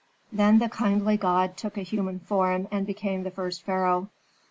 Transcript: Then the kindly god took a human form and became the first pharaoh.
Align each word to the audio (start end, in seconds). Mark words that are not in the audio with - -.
Then 0.31 0.57
the 0.57 0.67
kindly 0.67 1.15
god 1.15 1.57
took 1.57 1.77
a 1.77 1.83
human 1.83 2.17
form 2.21 2.67
and 2.71 2.87
became 2.87 3.21
the 3.21 3.29
first 3.29 3.61
pharaoh. 3.61 4.09